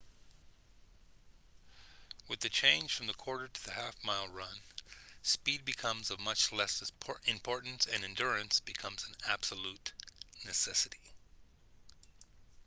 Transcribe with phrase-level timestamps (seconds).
[2.27, 4.57] with the change from the quarter to the half mile run
[5.21, 6.91] speed becomes of much less
[7.27, 9.91] importance and endurance becomes an absolute
[10.43, 10.97] necessity